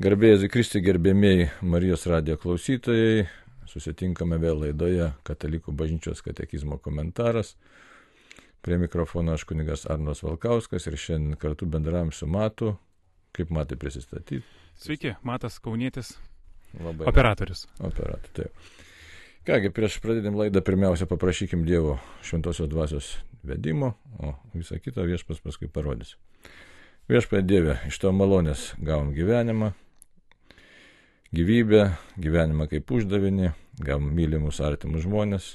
[0.00, 3.26] Garbėjai Kristi gerbėmiai Marijos radijo klausytojai,
[3.68, 7.50] susitinkame vėl laidoje Katalikų bažnyčios katekizmo komentaras.
[8.64, 12.70] Prie mikrofono aš kunigas Arnos Valkauskas ir šiandien kartu bendravom su Matu.
[13.36, 14.40] Kaip Matai prisistatyti?
[14.80, 16.14] Sveiki, Matas Kaunietis.
[16.80, 17.04] Labai.
[17.12, 17.66] Operatorius.
[17.76, 18.72] Operatorius, taip.
[19.44, 23.12] Kągi, prieš pradėdam laidą pirmiausia paprašykim Dievo šventosios dvasios
[23.44, 26.16] vedimo, o visą kitą viešpas paskui parodys.
[27.12, 29.74] Viešpė Dieve, iš to malonės gavom gyvenimą,
[31.36, 31.82] gyvybę,
[32.18, 35.52] gyvenimą kaip uždavinį, gavom mylimus artimus žmonės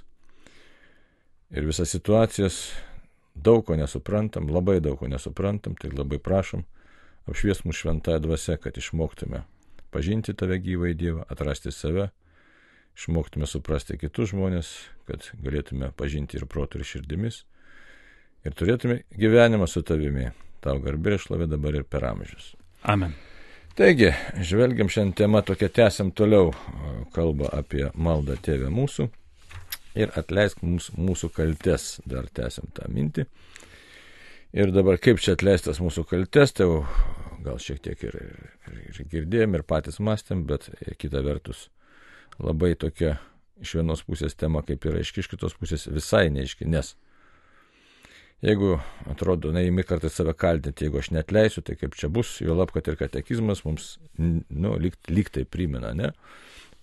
[1.56, 2.60] ir visas situacijas,
[3.36, 6.64] daug ko nesuprantam, labai daug ko nesuprantam, tai labai prašom,
[7.30, 9.44] apšvies mūsų šventąją dvasę, kad išmoktume
[9.96, 12.10] pažinti tave gyvą į Dievą, atrasti save,
[12.96, 14.72] išmoktume suprasti kitus žmonės,
[15.08, 17.44] kad galėtume pažinti ir protų, ir širdimis,
[18.48, 20.32] ir turėtume gyvenimą su tavimi,
[20.64, 22.54] tau garbė ir šlovė dabar ir per amžius.
[22.84, 23.16] Amen.
[23.76, 26.54] Taigi, žvelgiam šiandien temą tokia, tęsiam toliau
[27.12, 29.10] kalbą apie maldą Tėvę mūsų
[30.00, 33.26] ir atleisk mums mūsų kaltes, dar tęsiam tą mintį.
[34.56, 36.86] Ir dabar kaip čia atleistas mūsų kaltes, tai jau
[37.44, 41.68] gal šiek tiek ir, ir, ir girdėjom, ir patys mąstėm, bet kita vertus
[42.40, 43.18] labai tokia
[43.60, 46.96] iš vienos pusės tema kaip yra, iš kitos pusės visai neaiški, nes
[48.46, 48.76] Jeigu
[49.10, 52.86] atrodo, naimi kartais save kaltinti, jeigu aš netleisiu, tai kaip čia bus, jo lab, kad
[52.92, 56.12] ir katekizmas mums, nu, lyg, lyg tai primena, ne?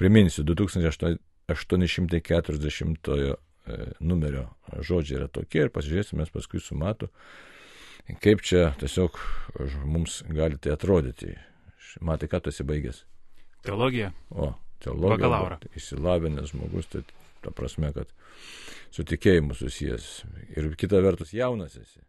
[0.00, 3.16] Priminsiu, 2840 e,
[4.00, 4.44] numerio
[4.88, 7.06] žodžiai yra tokie ir pasižiūrėsime paskui su matu,
[8.24, 9.12] kaip čia tiesiog
[9.86, 11.30] mums gali tai atrodyti.
[12.02, 12.98] Matai, ką tu esi baigęs?
[13.62, 14.08] Teologija.
[14.32, 15.14] O, teologija.
[15.14, 15.56] Bakalauro.
[15.78, 17.00] Įsilavinęs žmogus, tai
[17.44, 18.08] ta prasme, kad
[18.92, 20.08] su tikėjimu susijęs.
[20.56, 22.02] Ir kita vertus jaunas esi.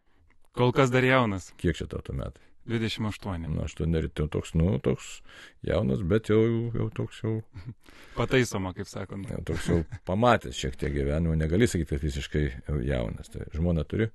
[0.54, 1.50] Kol kas dar jaunas.
[1.58, 2.42] Kiek čia tau tu metai?
[2.66, 3.44] 28.
[3.44, 5.18] Na, aš to neritėjau toks, nu, toks
[5.66, 6.40] jaunas, bet jau,
[6.72, 7.34] jau toks jau.
[8.18, 9.28] Pataisoma, kaip sakant.
[9.28, 12.44] Jau toks jau pamatęs šiek tiek gyvenimo, negali sakyti, kad visiškai
[12.88, 13.28] jaunas.
[13.32, 14.08] Tai žmona turi?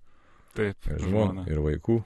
[0.58, 0.90] Taip.
[0.90, 2.02] Ir žmona, ir vaikų.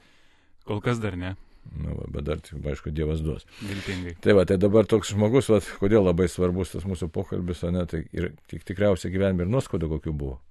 [0.68, 1.36] Kol kas dar ne.
[1.80, 3.46] Na, va, bet dar, aišku, Dievas duos.
[3.64, 4.18] Viltingai.
[4.24, 7.86] Tai va, tai dabar toks žmogus, va, kodėl labai svarbus tas mūsų pokalbis, o ne,
[7.88, 10.42] tai ir tik, tikriausiai gyvenime ir nuoskaudų kokių buvo.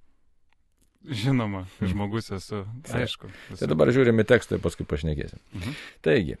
[1.03, 3.27] Žinoma, žmogus esu, aišku.
[3.51, 3.59] Esu.
[3.59, 5.41] Tai dabar žiūrime tekstą ir paskui pašnekėsim.
[5.51, 5.77] Mhm.
[6.05, 6.37] Taigi,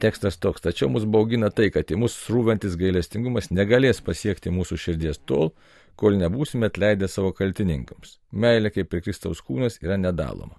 [0.00, 5.20] tekstas toks, tačiau mus baugina tai, kad į mūsų srūvantis gailestingumas negalės pasiekti mūsų širdies
[5.28, 5.52] tol,
[5.96, 8.16] kol nebūsime atleidę savo kaltininkams.
[8.32, 10.56] Meilė kaip ir Kristaus kūnas yra nedaloma.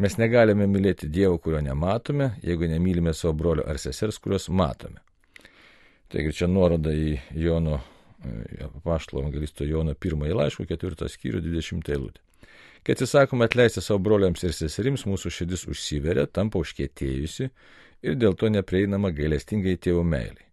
[0.00, 5.02] Mes negalime mylėti Dievo, kurio nematome, jeigu nemylime savo brolio ar sesers, kuriuos matome.
[6.10, 7.82] Taigi čia nuoroda į Jono,
[8.84, 12.24] paštalo evangelisto Jono pirmąjį laišką, ketvirtą skyrių, 20 eilutę.
[12.84, 17.50] Kai atsisakome atleisti savo broliams ir seserims, mūsų širdis užsiveria, tampa užkėtėjusi
[18.06, 20.46] ir dėl to neprieinama gailestingai tėvo meiliai.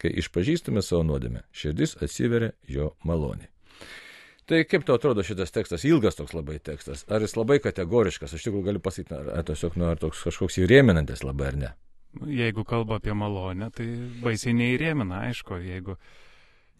[0.00, 3.50] Kai išpažįstume savo nuodėmę, širdis atsiveria jo maloniai.
[4.44, 8.44] Tai kaip tau atrodo šitas tekstas, ilgas toks labai tekstas, ar jis labai kategoriškas, aš
[8.44, 11.70] tikrųjų galiu pasakyti, ar, ar tiesiog nu, ar toks kažkoks įrėminantis labai ar ne?
[12.28, 13.86] Jeigu kalba apie malonę, tai
[14.22, 15.96] baisiai neįrėmina, aišku, jeigu,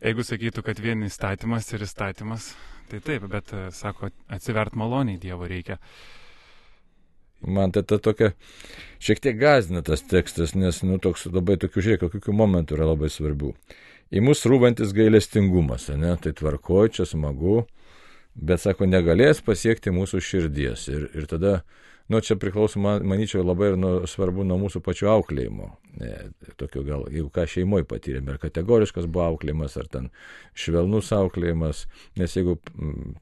[0.05, 2.53] jeigu sakytų, kad vien įstatymas ir įstatymas,
[2.91, 5.79] tai taip, bet, sako, atsivert maloniai Dievo reikia.
[7.45, 8.31] Man tai ta tokia
[9.05, 13.11] šiek tiek gazina tas tekstas, nes, nu, toks labai tokių, žiūrėk, kokių momentų yra labai
[13.13, 13.53] svarbių.
[14.15, 17.65] Į mus rūvantis gailestingumas, ne, tai tvarkoju, čia smagu,
[18.35, 20.89] bet, sako, negalės pasiekti mūsų širdies.
[20.93, 21.59] Ir, ir tada,
[22.09, 25.71] nu, čia priklauso, man, manyčiau, labai ir nu, svarbu nuo mūsų pačių auklėjimo.
[26.01, 26.11] Ne,
[26.61, 30.11] tokio gal, jeigu ką šeimoje patyrėme, ar kategoriškas buvo auklėjimas, ar ten
[30.59, 31.85] švelnus auklėjimas,
[32.21, 32.59] nes jeigu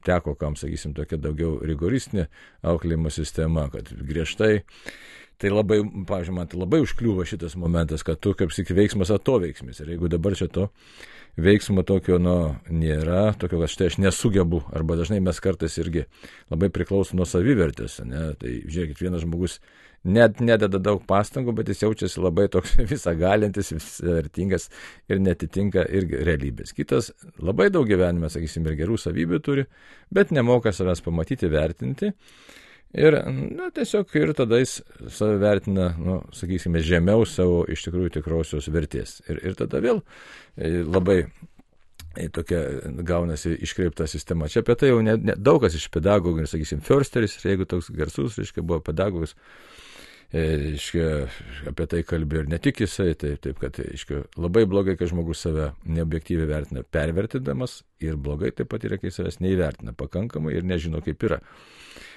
[0.07, 2.27] teko, kam, sakysim, tokia daugiau rigoristinė
[2.73, 4.65] auklėjimo sistema, kad griežtai,
[5.41, 9.81] Tai labai, pavyzdžiui, man tai labai užkliūva šitas momentas, kad tu kaip sik veiksmas atoveiksmis.
[9.83, 10.69] Ir jeigu dabar čia to
[11.41, 12.35] veiksmo tokio, nu,
[12.69, 16.05] nėra, tokio, kad štai aš nesugebu, arba dažnai mes kartais irgi
[16.53, 18.27] labai priklauso nuo savivertės, ne?
[18.39, 19.57] tai žiūrėkit, vienas žmogus
[20.03, 23.71] net nededa daug pastangų, bet jis jaučiasi labai toks visagalintis,
[24.03, 24.69] vertingas
[25.09, 26.75] ir netitinka irgi realybės.
[26.77, 29.65] Kitas labai daug gyvenime, sakysim, ir gerų savybių turi,
[30.13, 32.13] bet nemoka savęs pamatyti, vertinti.
[32.93, 34.75] Ir, na, tiesiog ir tada jis
[35.09, 39.17] save vertina, nu, sakysime, žemiau savo iš tikrųjų tikrosios vertės.
[39.25, 40.03] Ir, ir tada vėl
[40.85, 41.23] labai
[42.33, 42.59] tokia
[43.01, 44.47] gaunasi iškreipta sistema.
[44.47, 47.89] Čia apie tai jau ne, ne, daug kas iš pedagogų, ir, sakysim, Försteris, jeigu toks
[47.97, 49.33] garsus, reiškia, buvo pedagogas,
[50.33, 51.09] iškia,
[51.69, 55.43] apie tai kalbėjo ir ne tik jisai, tai taip, kad iškia, labai blogai, kai žmogus
[55.45, 61.01] save neobjektyviai vertina pervertindamas ir blogai taip pat yra, kai savęs neįvertina pakankamai ir nežino,
[61.05, 61.41] kaip yra.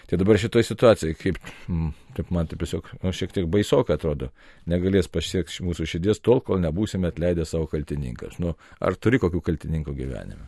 [0.06, 1.38] Tai dabar šitoje situacijoje, kaip,
[1.68, 4.28] mm, taip man taip tiesiog, nu, šiek tiek baisokai atrodo,
[4.70, 8.38] negalės pasiekti mūsų širdies tol, kol nebūsime atleidę savo kaltininkas.
[8.38, 10.46] Nu, ar turi kokių kaltininkų gyvenime?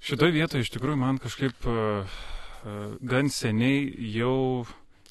[0.00, 2.20] Šitoje vietoje iš tikrųjų man kažkaip uh,
[3.04, 4.66] gan seniai jau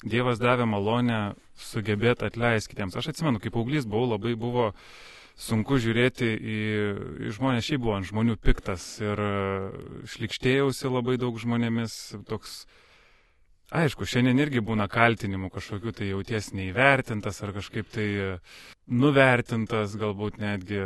[0.06, 2.98] Dievas davė malonę sugebėti atleisti kitiems.
[3.00, 4.66] Aš atsimenu, kaip paauglys buvau, labai buvo
[5.40, 6.58] sunku žiūrėti į,
[7.26, 9.22] į žmonės, šiaip buvo ant žmonių piktas ir
[10.12, 11.96] šlikštėjausi labai daug žmonėmis,
[12.28, 12.82] toks uh,
[13.74, 18.06] Aišku, šiandien irgi būna kaltinimų kažkokių tai jauties neįvertintas ar kažkaip tai
[18.86, 20.84] nuvertintas galbūt netgi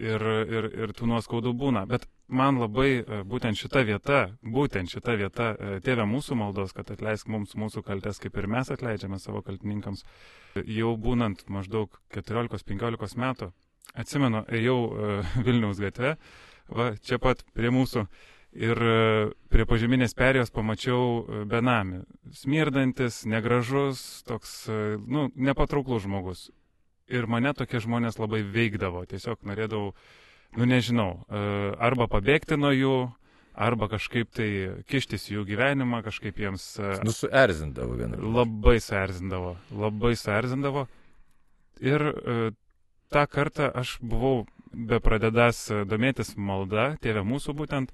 [0.00, 1.84] ir, ir, ir tų nuoskaudų būna.
[1.90, 6.90] Bet man labai e, būtent šita vieta, būtent šita vieta, e, tėvė mūsų maldos, kad
[6.94, 10.04] atleisk mums mūsų kaltes, kaip ir mes atleidžiame savo kaltininkams,
[10.64, 13.50] jau būnant maždaug 14-15 metų,
[13.98, 15.14] atsimenu, ėjau e,
[15.46, 16.16] Vilniaus gatve,
[16.70, 18.06] va, čia pat prie mūsų
[18.56, 18.94] ir e,
[19.50, 22.02] prie pažeminės perėjos pamačiau e, benamį.
[22.34, 26.48] Smirdantis, negražus, toks, e, nu, nepatrauklus žmogus.
[27.10, 29.04] Ir mane tokie žmonės labai veikdavo.
[29.10, 29.94] Tiesiog norėdavau,
[30.58, 31.24] nu nežinau,
[31.82, 32.92] arba pabėgti nuo jų,
[33.58, 34.46] arba kažkaip tai
[34.86, 36.68] kištis jų gyvenimą, kažkaip jiems...
[37.02, 38.20] Nu, suerzindavo vieną.
[38.38, 40.86] Labai suerzindavo, labai suerzindavo.
[41.82, 42.06] Ir
[43.10, 47.90] tą kartą aš buvau bepradedęs domėtis malda, tėvė mūsų būtent,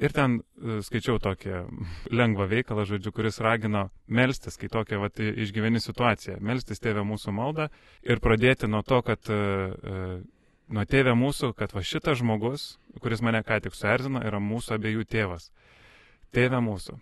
[0.00, 1.56] Ir ten e, skaičiau tokį
[2.20, 6.38] lengvą veikalą, žodžiu, kuris ragino melstis, kai tokia vat, išgyveni situaciją.
[6.40, 7.68] Melstis tėvę mūsų maldą
[8.02, 10.20] ir pradėti nuo to, kad uh,
[10.70, 15.06] nuo tėvę mūsų, kad va šitas žmogus, kuris mane ką tik suerzino, yra mūsų abiejų
[15.10, 15.50] tėvas.
[16.34, 16.96] Tėvė mūsų.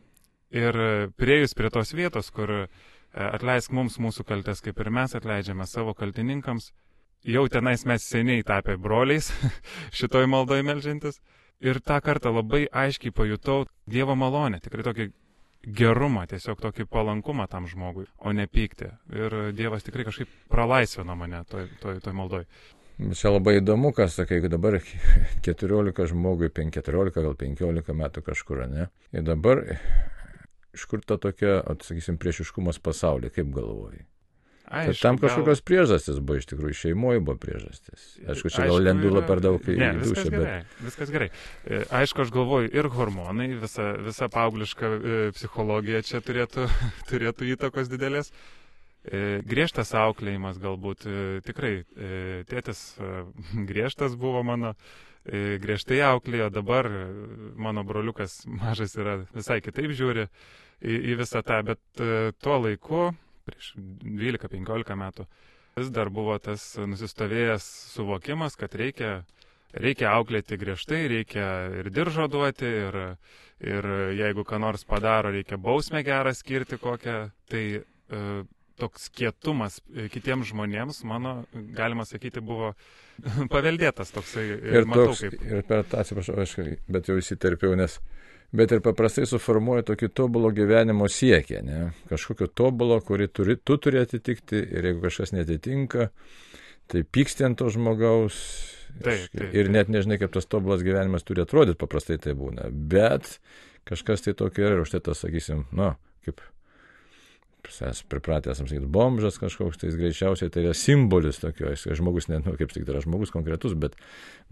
[0.56, 0.78] Ir
[1.20, 2.68] prieėjus prie tos vietos, kur
[3.12, 6.70] atleisk mums mūsų kaltes, kaip ir mes atleidžiame savo kaltininkams,
[7.28, 9.30] jau tenais mes seniai tapę broliais,
[9.98, 11.20] šitoj maldoj melžiantis.
[11.64, 15.06] Ir tą kartą labai aiškiai pajutau Dievo malonę, tikrai tokį
[15.78, 18.90] gerumą, tiesiog tokį palankumą tam žmogui, o ne pyktį.
[19.16, 22.44] Ir Dievas tikrai kažkaip pralaisvino mane toj, toj, toj maldoj.
[22.98, 24.78] Čia labai įdomu, kas sakai, kad dabar
[25.46, 28.86] 14 žmogui, 14 gal 15 metų kažkur, ne?
[29.10, 29.64] Ir dabar
[30.74, 34.06] iš kur ta tokia, atsakysim, priešiškumas pasaulyje, kaip galvoji?
[34.68, 35.64] Aišku, tam kažkokios gal...
[35.64, 38.04] priežastys buvo, iš tikrųjų, šeimoje buvo priežastys.
[38.28, 40.42] Aišku, čia gal lendula per daug į ne, dušą, viskas bet...
[40.42, 41.28] Gerai, viskas gerai.
[41.64, 46.66] E, aišku, aš galvoju, ir hormonai, visa, visa paaugliška e, psichologija čia turėtų,
[47.10, 48.28] turėtų įtakos didelės.
[49.08, 51.06] E, griežtas auklėjimas galbūt,
[51.48, 51.72] tikrai,
[52.50, 52.82] tėtis
[53.70, 54.74] griežtas buvo mano,
[55.24, 56.90] griežtai auklėjo, dabar
[57.56, 62.04] mano broliukas mažas yra visai kitaip žiūri į, į visą tą, bet
[62.44, 63.08] tuo laiku
[63.48, 65.26] prieš 12-15 metų,
[65.78, 69.22] vis dar buvo tas nusistovėjęs suvokimas, kad reikia,
[69.72, 71.48] reikia auklėti griežtai, reikia
[71.80, 73.00] ir diržo duoti, ir,
[73.64, 77.18] ir jeigu ką nors padaro, reikia bausmę gerą skirti kokią.
[77.48, 78.22] Tai e,
[78.78, 79.80] toks kietumas
[80.12, 81.42] kitiems žmonėms, mano,
[81.76, 82.72] galima sakyti, buvo
[83.54, 84.46] paveldėtas toksai.
[84.54, 85.36] Ir, ir, matau, toks, kaip...
[85.42, 86.56] ir per tą, atsiprašau, aš,
[86.88, 87.98] bet jau įsiterpiau, nes
[88.52, 91.80] bet ir paprastai suformuoja tokį tobulo gyvenimo siekį, ne?
[92.10, 96.08] kažkokio tobulo, kurį turi, tu turi atitikti ir jeigu kažkas netitinka,
[96.88, 98.40] tai pyksti ant to žmogaus.
[99.04, 102.70] Taip, taip, ir net nežinai, kaip tas tobulas gyvenimas turi atrodyti, paprastai tai būna.
[102.72, 103.36] Bet
[103.86, 105.92] kažkas tai tokio yra ir už tai tas, sakysim, nu,
[106.24, 106.40] kaip
[107.82, 112.40] mes pripratę esam sakyti, bomžas kažkoks, tai jis greičiausiai tai yra simbolis tokio, žmogus, ne,
[112.44, 113.96] nu, kaip sakyti, yra žmogus konkretus, bet,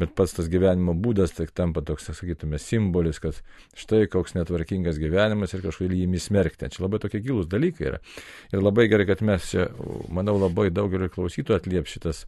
[0.01, 3.41] bet pats tas gyvenimo būdas tai tampa toks, sakytume, simbolis, kad
[3.79, 6.71] štai koks netvarkingas gyvenimas ir kažkaip jį įsmerkti.
[6.77, 8.03] Čia labai tokie gilūs dalykai yra.
[8.53, 9.69] Ir labai gerai, kad mes čia,
[10.13, 12.27] manau, labai daugeliu klausytojų atliep šitas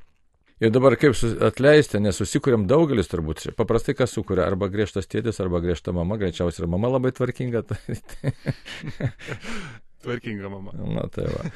[0.59, 1.15] Ir dabar kaip
[1.47, 3.45] atleisti, nes susikūrėm daugelis turbūt.
[3.59, 7.63] Paprastai kas sukuria, arba griežtas tėtis, arba griežta mama, greičiausiai ir mama labai tvarkinga.
[10.03, 10.73] Tvarkinga mama.
[10.95, 11.47] Na tai va.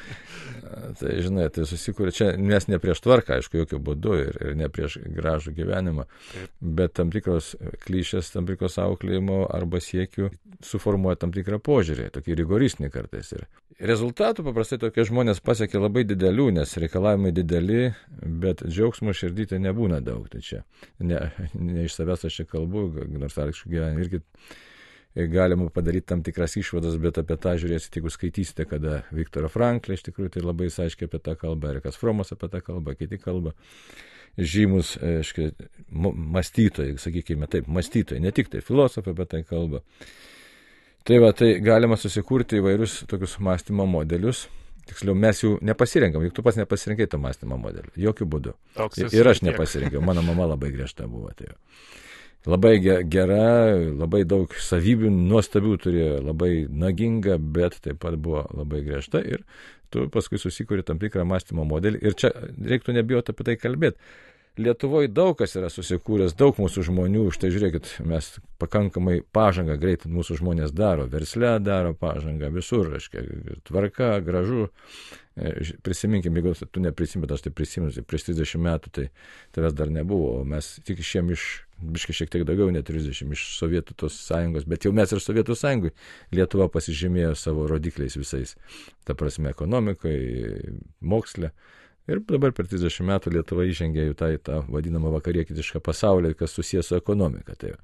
[0.99, 4.67] Tai žinai, tai susikūrė čia, nes ne prieš tvarką, aišku, jokių būdų ir, ir ne
[4.73, 6.55] prieš gražų gyvenimą, Taip.
[6.79, 7.53] bet tam tikros
[7.85, 10.31] klišės, tam tikros auklėjimo arba siekių
[10.63, 13.31] suformuoja tam tikrą požiūrį, tokį rigoristinį kartais.
[13.37, 13.47] Ir
[13.93, 17.93] rezultatų paprastai tokie žmonės pasiekia labai didelių, nes reikalavimai dideli,
[18.43, 20.27] bet džiaugsmo širdytė nebūna daug.
[20.31, 20.63] Tai čia
[20.99, 24.23] ne, ne iš savęs aš čia kalbu, nors aišku gyvenime irgi
[25.15, 30.07] galima padaryti tam tikras išvadas, bet apie tą žiūrėsite, jeigu skaitysite, kada Viktoro Franklį iš
[30.07, 33.53] tikrųjų tai labai aiškiai apie tą kalbą, Erikas Fromas apie tą kalbą, kiti kalba.
[34.33, 35.51] Žymus, aiškiai,
[35.93, 39.83] mąstytojai, sakykime taip, mąstytojai, ne tik tai filosofai apie tai kalba.
[41.05, 44.47] Tai va, tai galima susikurti įvairius tokius mąstymo modelius,
[44.83, 47.93] Tiksliau, mes jų nepasirenkam, juk tu pats nepasirinkai to mąstymo modelį.
[48.03, 48.53] Jokių būdų.
[48.75, 51.31] Toks Ir, aš nepasirinkiau, mano mama labai griežta buvo.
[51.37, 51.55] Tai jo.
[52.49, 58.83] Labai ge- gera, labai daug savybių nuostabių turėjo, labai naginga, bet taip pat buvo labai
[58.85, 59.45] griežta ir
[59.93, 62.01] tu paskui susikuri tam tikrą mąstymo modelį.
[62.03, 63.97] Ir čia reiktų nebijoti apie tai kalbėti.
[64.53, 68.27] Lietuvoje daug kas yra susikūręs, daug mūsų žmonių, štai žiūrėkit, mes
[68.61, 73.23] pakankamai pažangą greit mūsų žmonės daro, versle daro pažangą, visur, reiškia,
[73.65, 74.67] tvarka, gražu.
[75.33, 79.09] E, Prisiminkim, jeigu tu neprisimint, aš tai prisimenu, tai prieš 30 metų tai
[79.57, 81.49] tavęs dar nebuvo, mes tik išėm iš,
[81.81, 85.57] biškai šiek tiek daugiau, ne 30, iš Sovietų tos sąjungos, bet jau mes ir Sovietų
[85.57, 85.95] sąjungui
[86.29, 88.53] Lietuva pasižymėjo savo rodikliais visais,
[89.01, 90.19] ta prasme, ekonomikai,
[91.01, 91.55] moksle.
[92.11, 96.91] Ir dabar per 30 metų Lietuva įžengė į tą, tą vadinamą vakarietišką pasaulį, kas susijęs
[96.91, 97.55] su ekonomika.
[97.59, 97.77] Tai,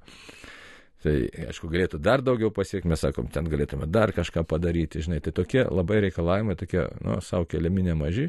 [1.00, 1.14] tai
[1.46, 5.64] aišku, galėtų dar daugiau pasiekti, mes sakom, ten galėtume dar kažką padaryti, žinai, tai tokie
[5.64, 8.28] labai reikalavimai, tokie, nu, savo keliami nemaži,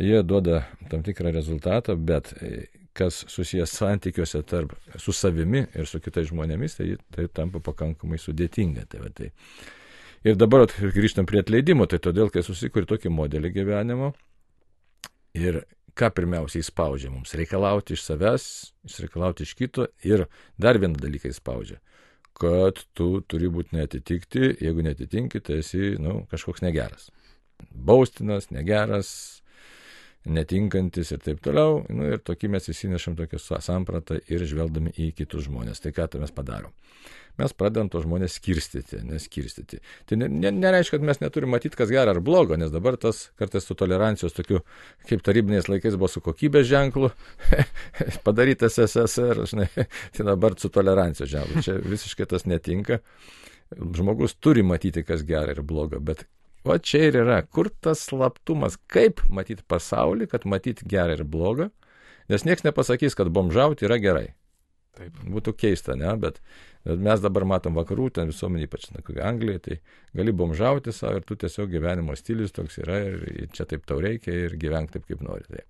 [0.00, 6.00] jie duoda tam tikrą rezultatą, bet e, kas susijęs santykiuose tarp su savimi ir su
[6.00, 8.88] kitais žmonėmis, tai, tai tampa pakankamai sudėtinga.
[8.88, 9.34] Tai, tai.
[10.24, 10.64] Ir dabar
[10.96, 14.14] grįžtam prie atleidimo, tai todėl, kai susikuri tokį modelį gyvenimo,
[15.34, 15.64] Ir
[15.98, 17.34] ką pirmiausiai spaudžia mums?
[17.38, 18.46] Reikalauti iš savęs,
[18.86, 20.26] išreikalauti iš kito ir
[20.58, 21.80] dar vieną dalyką įspaudžia.
[22.34, 27.10] Kad tu turi būti netitikti, jeigu netitinki, tai esi nu, kažkoks negeras.
[27.70, 29.42] Baustinas, negeras,
[30.24, 31.82] netinkantis ir taip toliau.
[31.92, 35.82] Nu, ir tokį mes įsinešam tokią sa- sampratą ir žvelgdami į kitus žmonės.
[35.84, 36.72] Tai ką tai mes padarom?
[37.34, 39.80] Mes pradedam tos žmonės skirstyti, neskirstyti.
[40.06, 43.24] Tai ne, ne, nereiškia, kad mes neturime matyti, kas gera ar blogo, nes dabar tas
[43.40, 44.60] kartais su tolerancijos tokiu,
[45.08, 47.10] kaip tarybiniais laikais buvo su kokybės ženklu,
[48.26, 49.66] padarytas SSR, žinai,
[50.14, 51.64] tai dabar su tolerancijos ženklu.
[51.66, 53.00] Čia visiškai tas netinka.
[53.74, 56.28] Žmogus turi matyti, kas gera ir bloga, bet
[56.64, 61.68] va čia ir yra, kur tas slaptumas, kaip matyti pasaulį, kad matyti gerą ir blogą,
[62.32, 64.30] nes niekas nepasakys, kad bomžauti yra gerai.
[64.94, 65.16] Taip.
[65.26, 66.36] Būtų keista, ne, bet,
[66.86, 69.78] bet mes dabar matom vakarų, ten visuomenė, ypač na, Anglija, tai
[70.14, 74.36] gali bomžauti savo ir tu tiesiog gyvenimo stilius toks yra ir, čia taip tau reikia
[74.46, 75.42] ir gyvenk taip, kaip nori.
[75.50, 75.64] Tai,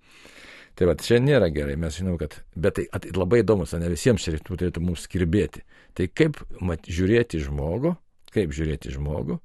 [0.77, 3.89] tai va, čia nėra gerai, mes žinom, kad, bet tai at, labai įdomus, o ne
[3.95, 5.65] visiems čia turėtų mums skirbėti.
[5.97, 7.97] Tai kaip mat, žiūrėti žmogų,
[8.37, 9.41] kaip žiūrėti žmogų,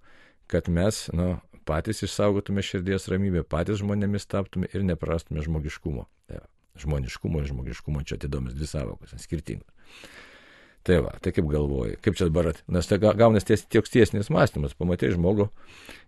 [0.50, 1.36] kad mes, nu,
[1.70, 6.08] patys išsaugotume širdies ramybę, patys žmonėmis taptume ir neprarastume žmogiškumo.
[6.30, 6.42] Tai
[6.80, 9.70] žmoniškumo ir žmogiškumo čia atidomis dvi savokos, skirtingos.
[10.88, 14.32] Tai va, tai kaip galvoji, kaip čia dabar, nes tai ga- gaunas ties, toks tiesinis
[14.32, 15.50] mąstymas, pamatai žmogų,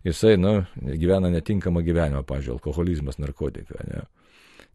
[0.07, 4.05] jisai, nu, gyvena netinkamą gyvenimą, pažiūrėjau, alkoholizmas, narkotika, ne.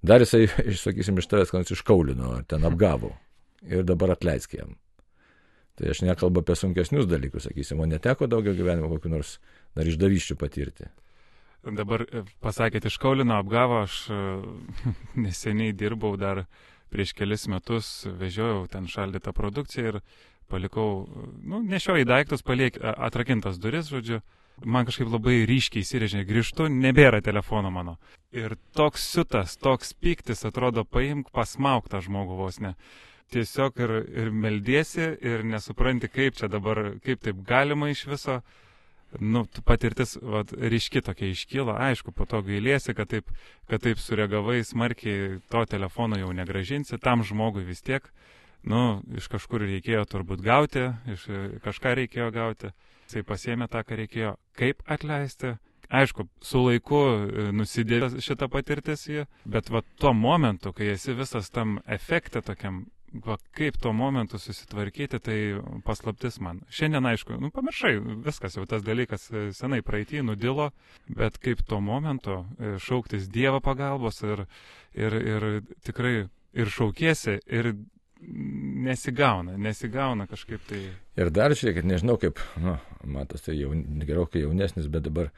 [0.06, 0.44] Dar jisai,
[0.84, 3.14] sakysim, iš tavęs, kad jis iškaulino, ten apgavo
[3.64, 4.76] ir dabar atleisk jam.
[5.76, 9.36] Tai aš nekalbu apie sunkesnius dalykus, sakysim, o neteko daugiau gyvenimo kokiu nors
[9.76, 10.88] dar išdavyščių patirti.
[11.66, 14.20] Dabar e, pasakėt iš Kaulino apgavo, aš e,
[15.26, 16.46] neseniai dirbau dar
[16.92, 20.00] prieš kelis metus, vežiojau ten šaldytą produkciją ir
[20.48, 21.06] palikau,
[21.42, 24.22] nu, nešioju daiktus, paliek atrakintas duris, žodžiu.
[24.64, 27.98] Man kažkaip labai ryškiai įsirėžė, grįžtu, nebėra telefono mano.
[28.32, 32.72] Ir toks siutas, toks piktis, atrodo, paimk, pasmauk tą žmogų vos ne.
[33.34, 33.92] Tiesiog ir,
[34.22, 38.40] ir meldiesi ir nesupranti, kaip čia dabar, kaip taip galima iš viso.
[39.22, 43.30] Nu, patirtis vat, ryški tokia iškyla, aišku, po to gailėsi, kad taip,
[43.70, 48.10] kad taip sureagavai smarkiai, to telefono jau negražinsi, tam žmogui vis tiek,
[48.66, 51.28] nu, iš kažkur reikėjo turbūt gauti, iš
[51.64, 52.72] kažką reikėjo gauti,
[53.06, 55.54] jisai pasėmė tą, ką reikėjo, kaip atleisti.
[55.86, 59.06] Aišku, su laiku e, nusidėjo šita patirtis
[59.44, 62.88] bet va tuo momentu, kai esi visas tam efekte tokiam,
[63.26, 65.38] va kaip tuo momentu susitvarkyti, tai
[65.86, 66.60] paslaptis man.
[66.72, 67.94] Šiandien, aišku, nu, pamiršai,
[68.26, 70.70] viskas jau tas dalykas e, senai praeitį nudilo,
[71.08, 74.46] bet kaip tuo momentu e, šauktis Dievo pagalbos ir,
[74.94, 75.48] ir, ir
[75.86, 76.16] tikrai
[76.56, 77.72] ir šaukiesi, ir
[78.86, 80.80] nesigauna, nesigauna kažkaip tai.
[81.20, 83.74] Ir dar šiek tiek, nežinau kaip, nu, matos, tai jau
[84.08, 85.30] gerokai jaunesnis, bet dabar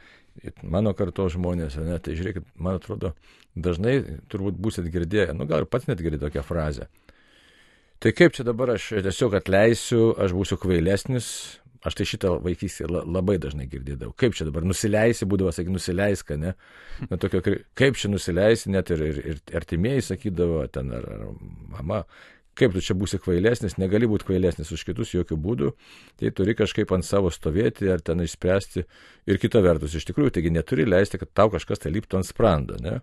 [0.62, 3.12] mano karto žmonės, ne, tai žiūrėkit, man atrodo,
[3.58, 3.98] dažnai
[4.30, 6.88] turbūt būsit girdėję, nu gal ir pats net girdėjote tokią frazę.
[7.98, 11.28] Tai kaip čia dabar aš tiesiog atleisiu, aš būsiu kvailesnis,
[11.86, 14.14] aš tai šitą vaikystėje la- labai dažnai girdėdavau.
[14.18, 16.54] Kaip čia dabar nusileisi, būdavo, sakyk, nusileisk, ne?
[17.10, 17.42] Na, tokio,
[17.78, 21.26] kaip čia nusileisi, net ir, ir, ir artimieji sakydavo, ten ar, ar
[21.74, 22.04] mama,
[22.58, 25.72] kaip tu čia būsi kvailesnis, negali būti kvailesnis už kitus jokių būdų,
[26.20, 28.84] tai turi kažkaip ant savo stovėti ar ten išspręsti.
[29.30, 32.78] Ir kita vertus, iš tikrųjų, taigi neturi leisti, kad tau kažkas tai liptų ant sprando,
[32.82, 32.98] ne?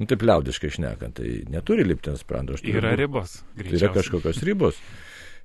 [0.00, 2.56] Nu, taip liaudiškai šnekant, tai neturi lipti ant sprando.
[2.66, 3.42] Yra ribos.
[3.58, 4.80] Tai yra kažkokios ribos.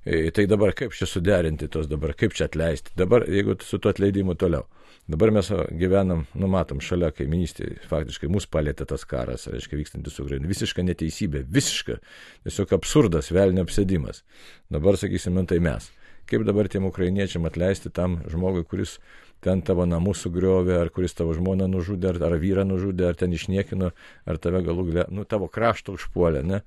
[0.04, 2.94] E, Tai dabar kaip čia suderinti tos dabar, kaip čia atleisti.
[2.96, 4.64] Dabar, jeigu su tuo atleidimu toliau.
[5.08, 10.46] Dabar mes gyvenam, numatom, šalia kaiminystėje, faktiškai mus palėtė tas karas, reiškia, vykstantis Ukraina.
[10.50, 11.96] Visiška neteisybė, visiška,
[12.44, 14.22] tiesiog absurdas, velnio apsėdimas.
[14.70, 15.88] Dabar sakysim, tai mes.
[16.30, 18.98] Kaip dabar tiem ukrainiečiam atleisti tam žmogui, kuris
[19.42, 23.34] ten tavo namus sugriovė, ar kuris tavo žmoną nužudė, ar, ar vyrą nužudė, ar ten
[23.34, 23.90] išniekino,
[24.28, 26.60] ar tave galų galę, nu, tavo krašto užpuolė, ne?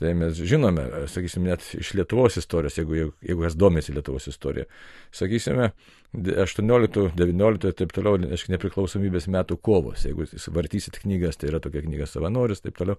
[0.00, 4.66] Tai mes žinome, sakysim, net iš Lietuvos istorijos, jeigu, jeigu, kas domisi Lietuvos istorija.
[5.14, 5.68] Sakysime,
[6.14, 10.02] 18, 19 ir taip toliau, aišku, nepriklausomybės metų kovos.
[10.08, 12.98] Jeigu vartysit knygas, tai yra tokia knyga savanoris, taip toliau.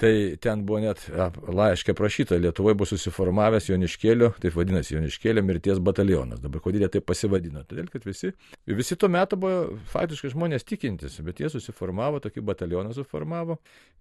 [0.00, 6.40] Tai ten buvo net laiškė prašyta, Lietuvoje buvo susiformavęs Joniškėlio, taip vadinasi Joniškėlio mirties batalionas.
[6.40, 7.66] Dabar kodėl jie taip pasivadino?
[7.68, 8.30] Todėl, kad visi,
[8.80, 13.58] visi tuo metu buvo faktiškai žmonės tikintis, bet jie susiformavo, tokį batalioną suformavo.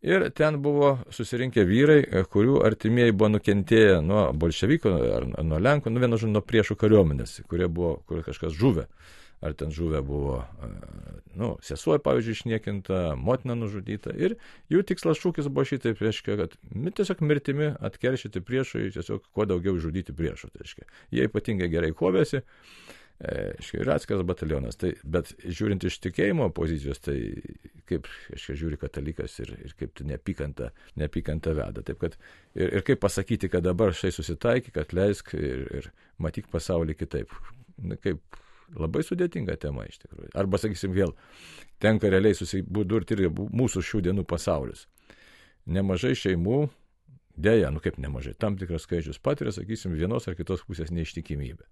[0.07, 1.99] Ir ten buvo susirinkę vyrai,
[2.31, 7.41] kurių artimieji buvo nukentėję nuo bolševikų ar nuo Lenkų, nu vienu žodžiu, nuo priešų kariuomenės,
[7.51, 8.87] kurie buvo, kur kažkas žuvę
[9.41, 10.35] ar ten žuvę buvo,
[11.39, 14.11] nu, sesuo, pavyzdžiui, išniekinta, motina nužudyta.
[14.19, 14.35] Ir
[14.71, 16.55] jų tikslas šūkis buvo šitaip, reiškia, kad
[16.99, 20.51] tiesiog mirtimi atkeršyti priešui, tiesiog kuo daugiau žudyti priešų.
[20.53, 22.43] Tai reiškia, jie ypatingai gerai kovėsi.
[23.19, 24.77] E, ir atskiras batalionas.
[24.79, 27.17] Tai, bet žiūrint iš tikėjimo pozicijos, tai
[27.89, 30.69] kaip, aiškiai, žiūri katalikas ir, ir kaip tu neapykantą,
[30.99, 31.83] neapykantą veda.
[31.83, 32.19] Taip, kad,
[32.55, 37.35] ir, ir kaip pasakyti, kad dabar štai susitaikyk, atleisk ir, ir matyk pasaulį kitaip.
[38.03, 38.39] Kaip
[38.77, 40.33] Labai sudėtinga tema iš tikrųjų.
[40.37, 41.15] Arba, sakysim, vėl
[41.81, 44.85] tenka realiai susidurti ir mūsų šių dienų pasaulis.
[45.69, 46.59] Nemažai šeimų,
[47.39, 51.65] dėja, nu kaip nemažai, tam tikras skaičius patiria, sakysim, vienos ar kitos pusės neištikimybę.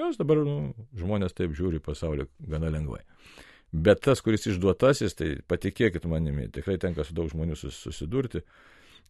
[0.00, 3.02] Jos dabar nu, žmonės taip žiūri pasaulį gana lengvai.
[3.70, 8.42] Bet tas, kuris išduotasis, tai patikėkit manimi, tikrai tenka su daug žmonių susidurti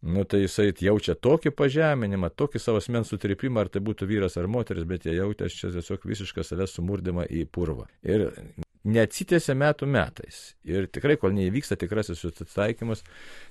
[0.01, 4.49] nu tai jisai jaučia tokį pažeminimą, tokį savo asmens sutripimą, ar tai būtų vyras ar
[4.49, 7.85] moteris, bet jie jautė čia tiesiog visišką savęs sumurdimą į purvą.
[8.01, 8.31] Ir
[8.87, 10.39] neatsitėse metų metais.
[10.65, 13.03] Ir tikrai, kol neįvyksta tikrasis susitaikymas,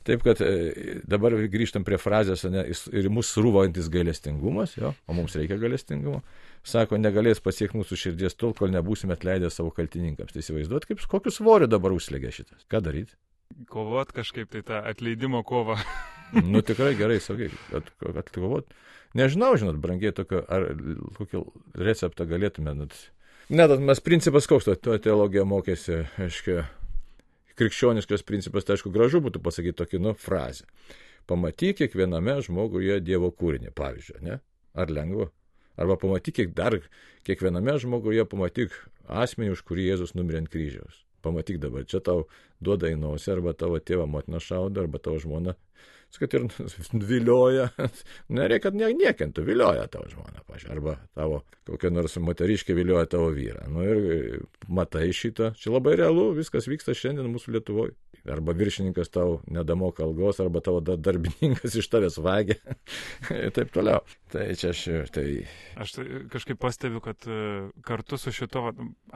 [0.06, 5.38] taip kad e, dabar grįžtam prie frazės, ne, ir mūsų rūvantis gailestingumas, jo, o mums
[5.38, 6.24] reikia gailestingumo,
[6.66, 10.34] sako, negalės pasiekti mūsų širdies tol, kol nebūsime atleidę savo kaltininkams.
[10.34, 12.66] Tai įsivaizduot, kaip, kokius svoriu dabar užslėgia šitas.
[12.70, 13.14] Ką daryti?
[13.70, 15.76] Kovot kažkaip tai tą atleidimo kovą.
[16.52, 17.50] nu tikrai gerai, sakai,
[18.14, 18.70] atkovot.
[19.18, 20.68] Nežinau, žinot, brangiai tokio, ar
[21.16, 21.42] kokį
[21.82, 22.76] receptą galėtume.
[22.78, 22.94] Net,
[23.50, 26.62] ne, tas mes principas koks, to, to teologija mokėsi, aiškiai,
[27.58, 30.68] krikščioniškas principas, tai aišku, gražu būtų pasakyti tokį, nu, frazę.
[31.30, 34.38] Pamatyk kiekviename žmoguje Dievo kūrinį, pavyzdžiui, ne?
[34.78, 35.28] Ar lengva?
[35.80, 36.78] Arba pamatyk dar
[37.26, 38.74] kiekviename žmoguje, pamatyk
[39.10, 41.04] asmenį, už kurį Jėzus numirė ant kryžiaus.
[41.20, 42.26] Pamatyk dabar, čia tau
[42.60, 45.56] duoda į nosį, arba tavo tėvą motina šaudo, arba tavo žmona
[46.18, 46.46] kad ir
[47.12, 47.68] vilioja,
[48.28, 53.30] nereikia, kad ne, niekintų, vilioja tavo žmoną, pažiūrėjau, arba tavo kokia nors moteriškė vilioja tavo
[53.34, 53.66] vyrą.
[53.70, 57.96] Nu ir matai šitą, čia labai realu, viskas vyksta šiandien mūsų Lietuvoje.
[58.28, 62.58] Arba viršininkas tau nedamoka algos, arba tavo darbininkas iš tavęs vagia
[63.32, 64.02] ir taip toliau.
[64.32, 64.82] Tai čia aš,
[65.14, 65.24] tai...
[65.80, 68.66] Aš tai kažkaip pastebiu, kad e, kartu su šito,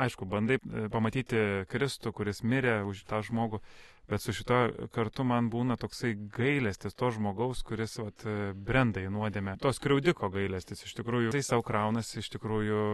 [0.00, 3.60] aišku, bandai e, pamatyti Kristų, kuris mirė už tą žmogų,
[4.10, 4.58] Bet su šito
[4.92, 9.56] kartu man būna toksai gailestis to žmogaus, kuris vat, brenda į nuodėmę.
[9.62, 12.84] Tos kriaudiko gailestis iš tikrųjų, tai savo kraunasi iš tikrųjų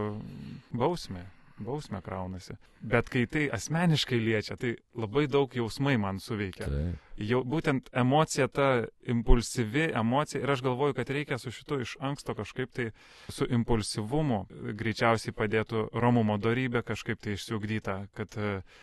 [0.71, 1.27] bausmė.
[1.61, 2.55] Bausmė kraunasi.
[2.81, 6.69] Bet kai tai asmeniškai liečia, tai labai daug jausmai man suveikia.
[6.71, 6.85] Tai.
[7.21, 8.69] Jau būtent emocija, ta
[9.13, 12.87] impulsyvi emocija ir aš galvoju, kad reikia su šitu iš anksto kažkaip tai
[13.29, 14.45] su impulsyvumu
[14.79, 18.39] greičiausiai padėtų romumo darybė kažkaip tai išsiugdyta, kad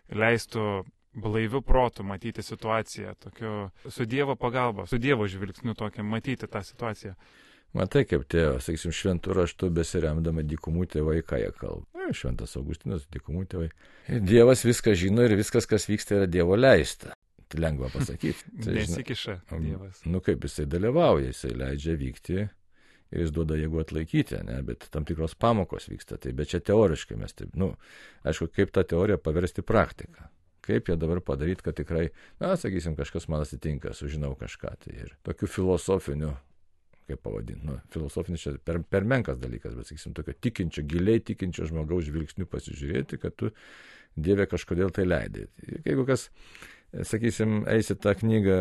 [0.07, 0.69] leistų
[1.21, 7.15] blaiviu protu matyti situaciją, tokiu su Dievo pagalba, su Dievo žvilgsniu tokiam matyti tą situaciją.
[7.77, 11.85] Matai, kaip tėvas, sakysim, šventų raštų besiremdama dykumų tėvai, ką jie kalba.
[11.99, 13.67] Na, šventas Augustinas, dykumų tėvai.
[14.25, 17.13] Dievas viską žino ir viskas, kas vyksta, yra Dievo leista.
[17.49, 18.49] Tai lengva pasakyti.
[18.63, 20.01] Tai, Nesikiša Dievas.
[20.09, 25.05] Nu kaip jisai dalyvauja, jisai leidžia vykti ir jis duoda jėgų atlaikyti, ne, bet tam
[25.05, 26.17] tikros pamokos vyksta.
[26.21, 27.75] Tai, bet čia teoriškai mes taip, nu,
[28.25, 30.25] aišku, kaip tą teoriją paversti praktiką
[30.65, 32.09] kaip ją dabar padaryti, kad tikrai,
[32.41, 34.75] na, sakysim, kažkas man atsitinka, sužinau kažką.
[34.85, 36.33] Tai ir tokiu filosofiniu,
[37.09, 41.67] kaip pavadinti, nu, filosofinis čia per, per menkas dalykas, bet, sakysim, tokio tikinčio, giliai tikinčio
[41.69, 43.53] žmogaus žvilgsnių pasižiūrėti, kad tu
[44.19, 45.45] Dieve kažkodėl tai leidai.
[45.85, 46.25] Jeigu kas,
[47.07, 48.55] sakysim, eisi tą knygą,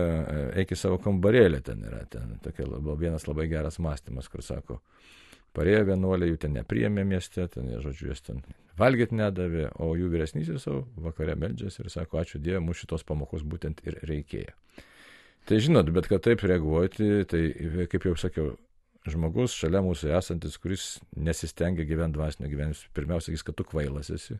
[0.60, 2.68] eik į savo kambarėlį, ten yra, ten tokia,
[3.00, 4.78] vienas labai geras mąstymas, kur sako,
[5.56, 8.42] Parėjo vienuoliai, jų ten nepriėmė mieste, ten, žodžiu, jas ten
[8.78, 13.42] valgyti nedavė, o jų vyresnysis savo vakare meldžiasi ir sako, ačiū Dievui, mūsų šitos pamokos
[13.48, 14.54] būtent ir reikėjo.
[15.48, 17.42] Tai žinot, bet kad taip reaguoti, tai
[17.90, 18.52] kaip jau sakiau,
[19.08, 24.36] žmogus šalia mūsų esantis, kuris nesistengia gyventi dvasinio gyvenimo, pirmiausia, sakys, kad tu kvailas esi.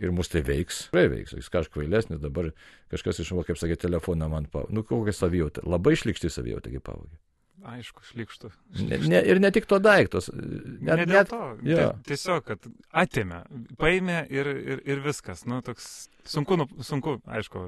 [0.00, 2.50] Ir mus tai veiks, tikrai veiks, jis kažkas kvailesnis, dabar
[2.92, 4.76] kažkas išmokė, kaip sakė, telefoną man pavogė.
[4.76, 7.18] Nu, kokia savijauta, labai išlikšti savijauta, kaip pavogė.
[7.62, 8.48] Aišku, šlikštų.
[8.80, 10.28] Ne, ne, ir ne tik to daiktos.
[10.34, 11.42] Net, ne dėl net, to.
[11.66, 11.84] Ja.
[12.08, 13.42] Tiesiog, kad atėmė,
[13.78, 15.44] paėmė ir, ir, ir viskas.
[15.46, 15.86] Nu, toks
[16.26, 17.62] sunku, nu, sunku aišku,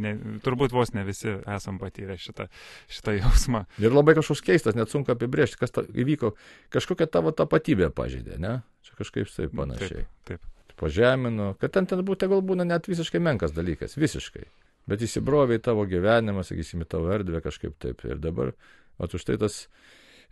[0.00, 2.48] ne, turbūt vos ne visi esam patyrę šitą,
[2.88, 3.64] šitą jausmą.
[3.84, 6.32] Ir labai kažkoks keistas, net sunku apibriežti, kas ta, įvyko.
[6.72, 8.58] Kažkokia tavo tapatybė pažeidė, ne?
[8.88, 10.08] Čia kažkaip taip panašiai.
[10.24, 10.40] Taip.
[10.40, 10.50] taip.
[10.80, 14.48] Pažemino, kad ten ten būtų gal būna net visiškai menkas dalykas, visiškai.
[14.90, 18.02] Bet įsibrovė į tavo gyvenimą, sakysim, į tavo erdvę kažkaip taip.
[18.04, 18.52] Ir dabar
[18.98, 19.64] O už tai tas,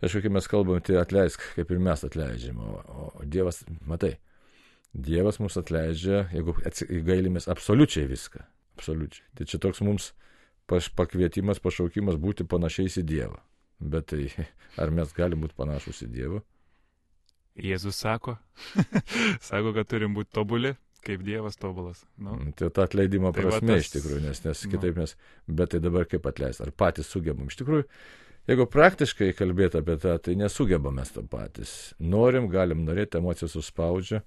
[0.03, 2.59] aišku, kai mes kalbam, tai atleisk, kaip ir mes atleidžiam.
[2.63, 2.81] O,
[3.19, 4.15] o Dievas, matai,
[4.93, 6.55] Dievas mus atleidžia, jeigu
[7.07, 8.45] gailimės absoliučiai viską.
[8.77, 9.25] Absoliučiai.
[9.37, 10.11] Tai čia toks mums
[10.69, 13.41] paš, pakvietimas, pašaukimas būti panašiais į Dievą.
[13.83, 14.29] Bet tai
[14.81, 16.43] ar mes galim būti panašus į Dievą?
[17.59, 18.39] Jėzus sako,
[19.49, 20.73] sako, kad turim būti tobuli,
[21.05, 22.01] kaip Dievas tobulas.
[22.17, 22.33] Nu.
[22.37, 23.85] Mm, tai ta atleidimo tai prasme tas...
[23.85, 24.71] iš tikrųjų, nes, nes nu.
[24.73, 25.13] kitaip mes,
[25.61, 27.51] bet tai dabar kaip atleisti, ar patys sugebam.
[27.51, 27.85] Iš tikrųjų,
[28.49, 31.93] Jeigu praktiškai kalbėti apie tą, tai nesugebame to patys.
[31.99, 34.19] Norim, galim norėti, emocijos suspaudžia.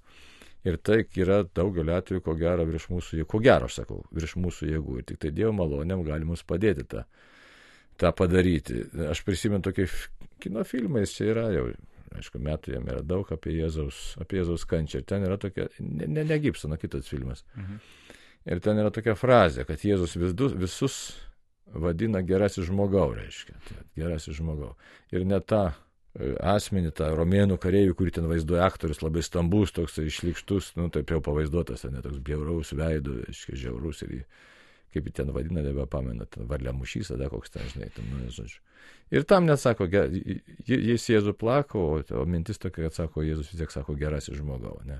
[0.65, 4.33] Ir tai yra daugeliu atveju, ko gero, virš mūsų jėgų, ko gero, aš sakau, virš
[4.41, 4.95] mūsų jėgų.
[4.99, 7.03] Ir tik tai Dievo malonėm gali mums padėti tą,
[8.01, 8.81] tą padaryti.
[9.07, 9.85] Aš prisimenu tokį
[10.43, 11.67] kino filmą, jis čia yra jau,
[12.17, 15.03] aišku, metų jam yra daug apie Jėzaus, apie Jėzaus kančią.
[15.03, 17.45] Ir ten yra tokia, ne, ne, ne Gibsono, kitas filmas.
[17.55, 17.79] Mhm.
[18.49, 20.99] Ir ten yra tokia frazė, kad Jėzus visus, visus
[21.73, 23.57] vadina gerasis žmogau, reiškia.
[23.67, 24.73] Tai gerasis žmogau.
[25.13, 29.99] Ir ne tą e, asmenį, tą romėnų kareivių, kurį ten vaizduoja aktorius, labai stambus, toks
[30.03, 34.21] išlikštus, nu taip jau pavaizduotas, ne toks bjauraus veidų, reiškia, žiaurus ir jį,
[34.95, 38.63] kaip jį ten vadina, nebepamenu, ten varliamušys, tada koks ten, žinai, ten, nu, žodžiu.
[39.11, 39.87] Ir tam net sako,
[40.67, 44.79] jis Jėzų plako, o, o mintis tokia, kad sako, Jėzus vis tiek sako gerasis žmogau,
[44.87, 44.99] ne.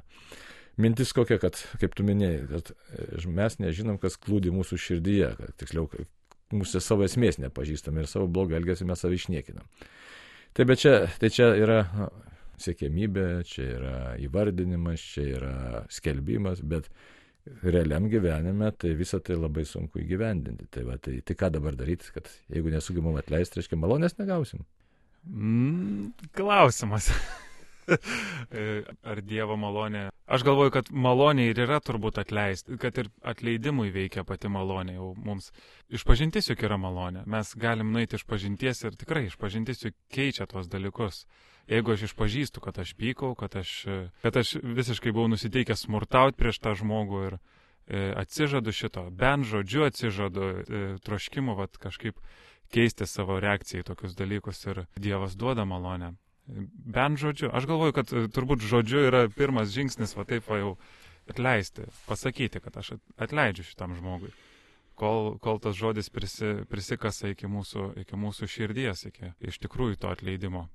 [0.78, 5.56] Mintis kokia, kad, kaip tu minėjai, kad e, mes nežinom, kas klūdi mūsų širdyje, kad
[5.60, 5.88] tiksliau,
[6.56, 9.68] mūsų savo esmės nepažįstam ir savo blogą elgesį mes save išniekinam.
[10.58, 11.82] Tai bet čia, tai čia yra
[12.62, 15.54] siekėmybė, čia yra įvardinimas, čia yra
[15.94, 16.90] skelbimas, bet
[17.64, 20.70] realiam gyvenime tai visą tai labai sunku įgyvendinti.
[20.74, 24.66] Tai, va, tai, tai ką dabar daryti, kad jeigu nesugebam atleisti, reiškia malonės negausim?
[25.28, 27.12] Mm, klausimas.
[29.10, 30.08] Ar Dievo malonė?
[30.28, 35.14] Aš galvoju, kad malonė ir yra turbūt atleisti, kad ir atleidimui veikia pati malonė jau
[35.16, 35.54] mums.
[35.94, 37.24] Išpažintis juk yra malonė.
[37.32, 41.24] Mes galim nueiti iš pažinties ir tikrai išpažintis juk keičia tuos dalykus.
[41.68, 43.72] Jeigu aš išpažįstu, kad aš pykau, kad aš,
[44.24, 49.84] kad aš visiškai buvau nusiteikęs smurtauti prieš tą žmogų ir e, atsižadu šito, bent žodžiu
[49.88, 52.20] atsižadu e, troškimu, vad kažkaip
[52.72, 56.16] keisti savo reakciją į tokius dalykus ir Dievas duoda malonę.
[56.48, 57.52] Bent žodžiu.
[57.52, 60.76] Aš galvoju, kad e, turbūt žodžiu yra pirmas žingsnis, va taip va jau
[61.28, 64.32] atleisti, pasakyti, kad aš atleidžiu šitam žmogui.
[64.98, 70.10] Kol, kol tas žodis prisi, prisikasa iki mūsų, iki mūsų širdies, iki iš tikrųjų to
[70.10, 70.66] atleidimo.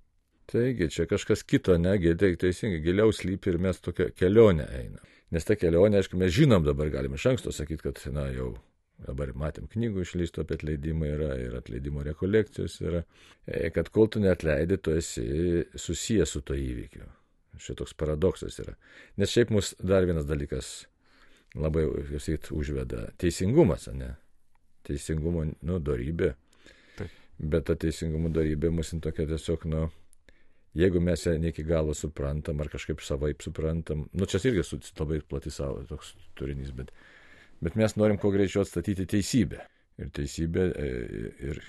[0.53, 5.09] Taigi, čia kažkas kito, negi, tai teisingai, giliau slypi ir mes tokią kelionę einame.
[5.33, 8.53] Nes ta kelionė, aišku, mes žinom dabar, galime iš anksto sakyti, kad, na, jau
[9.03, 13.03] Dabar matėm knygų išleistų apie atleidimą yra ir atleidimo rekolekcijos yra,
[13.47, 15.25] e, kad kol tu neatleidai, tu esi
[15.75, 17.09] susijęs su to įvykiu.
[17.63, 18.77] Šitoks paradoksas yra.
[19.19, 20.71] Nes šiaip mus dar vienas dalykas
[21.59, 24.15] labai, jūs sakyt, užveda- teisingumas, ne?
[24.87, 26.35] Teisingumo, nu, darybė.
[26.97, 27.11] Taip.
[27.39, 29.91] Bet ta teisingumo darybė mus tokia tiesiog, nu,
[30.75, 35.21] jeigu mes ją ne iki galo suprantam ar kažkaip savaip suprantam, nu, čia irgi labai
[35.21, 36.93] plati savo toks turinys, bet
[37.63, 39.63] bet mes norim kuo greičiau atstatyti teisybę.
[40.01, 40.91] Ir teisybė, e,
[41.51, 41.63] ir,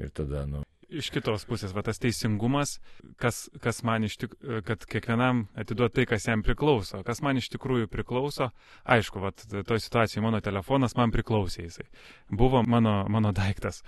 [0.00, 0.64] ir tada, nu.
[0.88, 2.78] Iš kitos pusės, va tas teisingumas,
[3.20, 7.50] kas, kas man iš tikrųjų, kad kiekvienam atiduoti tai, kas jam priklauso, kas man iš
[7.52, 8.48] tikrųjų priklauso,
[8.88, 11.84] aišku, va toje situacijoje mano telefonas man priklausė jisai.
[12.32, 13.82] Buvo mano, mano daiktas.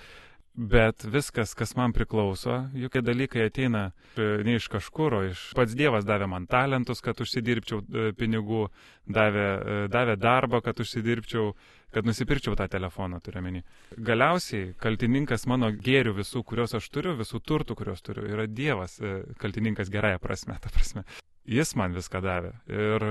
[0.54, 3.84] Bet viskas, kas man priklauso, juk tie dalykai ateina
[4.18, 8.64] e, ne iš kažkur, o iš pats Dievas davė man talentus, kad užsidirbčiau e, pinigų,
[9.06, 11.54] davė, e, davė darbą, kad užsidirbčiau,
[11.94, 13.62] kad nusipirkčiau tą telefoną, turiuomenį.
[14.10, 18.98] Galiausiai kaltininkas mano gėrių visų, kuriuos aš turiu, visų turtų, kuriuos turiu, yra Dievas,
[19.38, 21.06] kaltininkas gerąją prasme, ta prasme.
[21.46, 22.56] Jis man viską davė.
[22.66, 23.08] Ir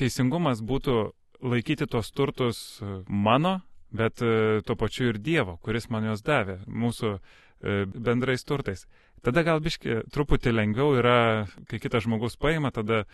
[0.00, 1.00] teisingumas būtų
[1.44, 3.58] laikyti tos turtus mano
[3.90, 8.86] bet e, tuo pačiu ir Dievo, kuris man juos davė, mūsų e, bendrais turtais.
[9.24, 13.04] Tada gal biški truputį lengviau yra, kai kitas žmogus paima, tada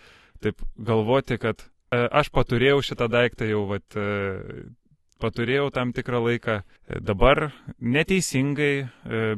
[0.45, 3.99] taip galvoti, kad e, aš paturėjau šitą daiktą jau, vat,
[5.23, 6.59] paturėjau tam tikrą laiką,
[7.01, 7.49] dabar
[7.81, 8.89] neteisingai,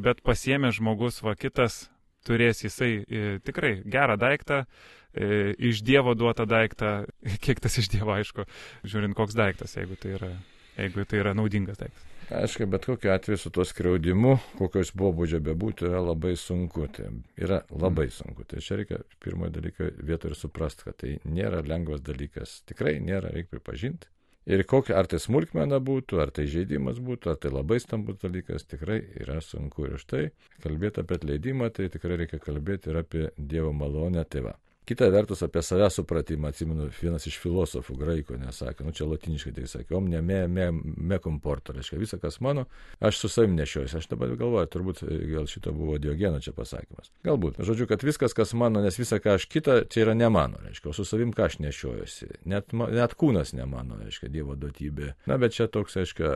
[0.03, 1.85] bet pasiemė žmogus, va kitas,
[2.27, 3.05] turės jisai
[3.47, 4.65] tikrai gerą daiktą,
[5.15, 6.97] iš Dievo duotą daiktą,
[7.45, 8.49] kiek tas iš Dievo aišku,
[8.89, 10.33] žiūrint koks daiktas, jeigu tai yra,
[10.77, 12.05] jeigu tai yra naudingas daiktas.
[12.27, 16.89] Aišku, bet kokiu atveju su tuo skriaudimu, kokios pobūdžio bebūtų, yra labai sunku.
[16.91, 18.43] Tai yra labai sunku.
[18.51, 22.59] Tai čia reikia pirmojo dalyko vietoj ir suprasti, kad tai nėra lengvas dalykas.
[22.67, 24.11] Tikrai nėra, reikia pripažinti.
[24.47, 28.67] Ir kokia, ar tai smulkmena būtų, ar tai žaidimas būtų, ar tai labai stambus dalykas,
[28.71, 29.87] tikrai yra sunku.
[29.87, 30.27] Ir štai,
[30.67, 34.59] kalbėti apie atleidimą, tai tikrai reikia kalbėti ir apie Dievo malonę tėvą.
[34.87, 39.65] Kita vertus apie save supratimą, atsimenu, vienas iš filosofų graikų nesakė, nu čia latiniškai tai
[39.67, 42.69] sakė, om ne me, me, me komporto, reiškia visą, kas mano,
[43.03, 43.97] aš su savim nešiojuosi.
[43.99, 47.11] Aš dabar galvoju, turbūt gal šito buvo Diogeno čia pasakymas.
[47.27, 47.59] Galbūt.
[47.67, 50.93] Žodžiu, kad viskas, kas mano, nes visa, ką aš kita, čia yra ne mano, reiškia,
[50.93, 52.31] o su savim ką aš nešiojuosi.
[52.47, 55.17] Net, net kūnas ne mano, reiškia, Dievo duotybė.
[55.27, 56.33] Na, bet čia toks, reiškia,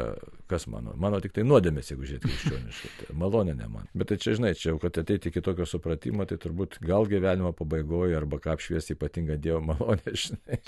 [0.50, 0.96] kas mano.
[0.98, 2.92] Mano tik tai nuodėmės, jeigu žiūrėti krikščioniškai.
[3.04, 3.86] Tai malonė ne man.
[3.94, 7.54] Bet tai čia, žinai, čia jau, kad ateiti iki tokio supratimo, tai turbūt gal gyvenimo
[7.54, 10.58] pabaigoje arba ką apšviesti ypatingą Dievo malonę, žinai.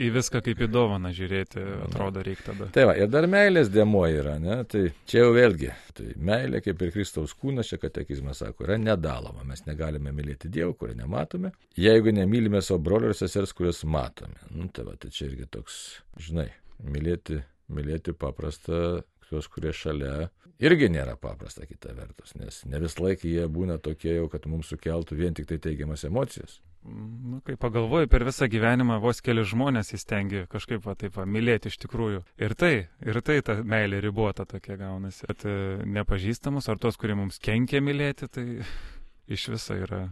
[0.00, 2.68] Į viską kaip į dovaną žiūrėti, atrodo, reikia tada.
[2.74, 4.58] Tai va, ir dar meilės dėmo yra, ne?
[4.70, 9.46] Tai čia jau vėlgi, tai meilė kaip ir Kristaus kūnas, čia katekizmas sako, yra nedaloma.
[9.48, 14.38] Mes negalime mylėti Dievo, kurio nematome, jeigu nemylime savo brolio ir sesers, kuriuos matome.
[14.54, 15.80] Nu, tai va, tai čia irgi toks,
[16.20, 16.50] žinai,
[16.84, 17.40] mylėti,
[17.74, 19.02] mylėti paprasta
[19.34, 20.28] tuos, kurie šalia,
[20.62, 24.70] irgi nėra paprasta kita vertus, nes ne vis laik jie būna tokie jau, kad mums
[24.70, 26.60] sukeltų vien tik tai teigiamas emocijas.
[26.84, 31.72] Nu, kai pagalvoju, per visą gyvenimą vos keli žmonės įstengia kažkaip va, taip va, mylėti
[31.72, 32.20] iš tikrųjų.
[32.44, 35.24] Ir tai, ir tai ta meilė ribota tokia gaunasi.
[35.30, 35.54] Bet e,
[35.96, 38.44] nepažįstamus ar tos, kurie mums kenkia mylėti, tai
[39.34, 40.02] iš viso yra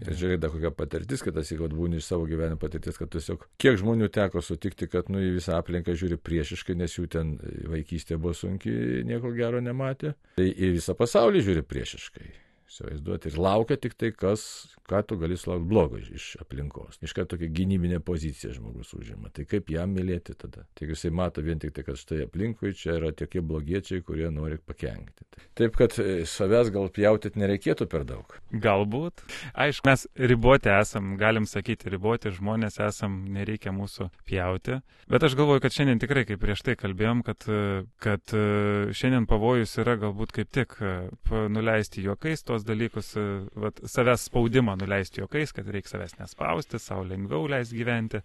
[0.00, 3.44] Ir žiūrėk, dar kokia patirtis, kad tas, jeigu būni iš savo gyvenimo patirtis, kad tiesiog
[3.60, 7.34] kiek žmonių teko sutikti, kad nu, į visą aplinką žiūri priešiškai, nes jų ten
[7.70, 8.72] vaikystė buvo sunki,
[9.06, 10.16] nieko gero nematė.
[10.38, 12.30] Tai į visą pasaulį žiūri priešiškai.
[12.72, 13.28] Įsivaizduoti.
[13.28, 14.42] Ir laukia tik tai, kas,
[14.88, 16.96] ką tu gali sulaukti blogo iš aplinkos.
[17.04, 19.28] Iš karto tokia gynybinė pozicija žmogus užima.
[19.36, 20.64] Tai kaip jam mylėti tada?
[20.78, 24.56] Tai jisai mato vien tik tai, kad štai aplinkui čia yra tokie blogiečiai, kurie nori
[24.56, 25.26] pakengti.
[25.58, 28.32] Taip, kad e, savęs gal pjautit nereikėtų per daug.
[28.64, 29.20] Galbūt.
[29.52, 34.80] Aišku, mes riboti esam, galim sakyti, riboti žmonės esam, nereikia mūsų pjauti.
[35.12, 37.44] Bet aš galvoju, kad šiandien tikrai, kaip prieš tai kalbėjom, kad,
[38.00, 38.46] kad e,
[38.96, 40.96] šiandien pavojus yra galbūt kaip tik e,
[41.52, 46.78] nuleisti juokais tos tuos dalykus, e, vat, savęs spaudimą nuleisti juokais, kad reikia savęs nespausti,
[46.78, 48.22] savo lengviau leisti gyventi,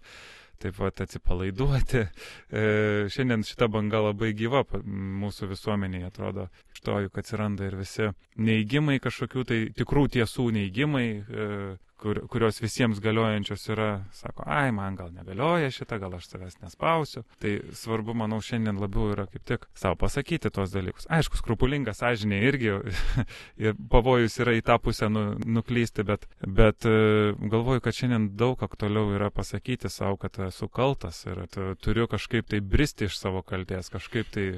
[0.58, 2.04] taip pat atsipalaiduoti.
[2.50, 2.62] E,
[3.10, 8.98] šiandien šita banga labai gyva mūsų visuomenėje, atrodo, iš to juk atsiranda ir visi neįgymai
[9.02, 15.10] kažkokių tai tikrų tiesų neįgymai, e, kur, kurios visiems galiojančios yra, sako, ai, man gal
[15.14, 17.24] negalioja šitą, gal aš savęs nespausiu.
[17.42, 21.08] Tai svarbu, manau, šiandien labiau yra kaip tik savo pasakyti tos dalykus.
[21.18, 22.72] Aišku, skrupulinga sąžinė irgi
[23.64, 25.24] ir pavojus yra į tą pusę nu,
[25.58, 31.24] nuklysti, bet, bet e, galvoju, kad šiandien daug aktualiau yra pasakyti savo, kad esu kaltas
[31.26, 31.44] ir
[31.82, 34.48] turiu kažkaip tai bristi iš savo kalties, kažkaip tai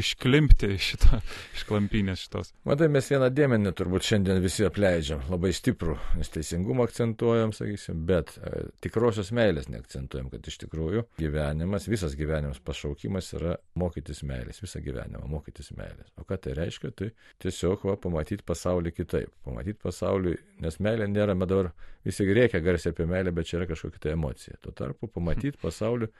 [0.00, 1.18] išklimpti iš šito,
[1.56, 2.52] iš klampynės šitos.
[2.68, 8.34] Matai, mes vieną dėmenį turbūt šiandien visi apleidžiam, labai stiprų, nes teisingumą akcentuojam, sakysim, bet
[8.38, 14.82] e, tikrosios meilės neakcentuojam, kad iš tikrųjų gyvenimas, visas gyvenimas pašaukimas yra mokytis meilės, visą
[14.84, 16.12] gyvenimą mokytis meilės.
[16.20, 16.92] O ką tai reiškia?
[16.94, 17.10] Tai
[17.44, 21.72] tiesiog va, pamatyti pasaulį kitaip, pamatyti pasaulį, nes meilė nėra, bet dabar
[22.04, 24.58] visi reikia garsiai apie meilę, bet čia yra kažkokia tai emocija.
[24.62, 26.10] Tuo tarpu pamatyti pasaulį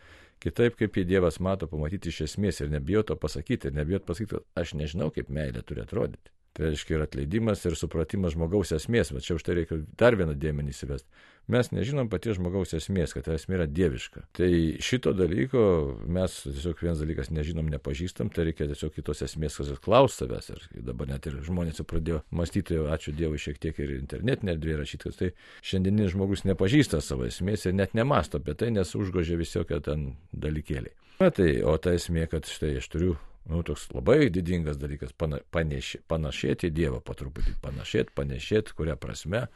[0.43, 4.39] kitaip, kaip jį Dievas mato, pamatyti iš esmės ir nebijot to pasakyti, ir nebijot pasakyti,
[4.39, 6.33] kad aš nežinau, kaip meilė turi atrodyti.
[6.55, 10.37] Tai reiškia ir atleidimas, ir supratimas žmogaus esmės, bet čia už tai reikia dar vieną
[10.39, 11.09] dėmenį įsivesti.
[11.51, 14.23] Mes nežinom paties žmogaus esmės, kad ta esmė yra dieviška.
[14.39, 14.49] Tai
[14.81, 15.65] šito dalyko
[16.15, 20.53] mes tiesiog vienas dalykas nežinom, nepažįstam, tai reikia tiesiog kitos esmės, kas klaus savęs.
[20.55, 24.79] Ir dabar net ir žmonės jau pradėjo mąstyti, ačiū Dievui, šiek tiek ir internetinė erdvė
[24.85, 25.35] rašyti, kad tai
[25.67, 30.95] šiandieninis žmogus nepažįsta savo esmės ir net nemasto apie tai, nes užgožia visokie ten dalykėliai.
[31.19, 33.19] Na tai, o ta esmė, kad štai aš turiu
[33.51, 38.97] nu, toks labai didingas dalykas pana, panešė, panašėti į Dievą, po truputį panašėti, panešėti, kuria
[39.01, 39.47] prasme,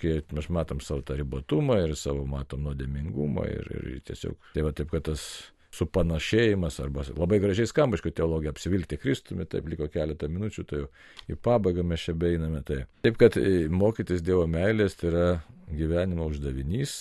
[0.00, 4.72] kai mes matom savo tą ribotumą ir savo matom nuodėmingumą ir, ir tiesiog, tai va
[4.76, 5.26] taip, kad tas
[5.74, 10.88] supanašėjimas arba labai gražiai skamba, aišku, teologija apsivilkti Kristumi, taip liko keletą minučių, tai jau
[11.30, 12.62] į pabaigą mes čia beiname.
[12.66, 12.84] Tai.
[13.02, 15.26] Taip, kad e, mokytis Dievo meilės tai yra
[15.74, 16.94] gyvenimo uždavinys,